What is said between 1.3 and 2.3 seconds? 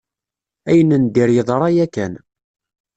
yeḍra yakan.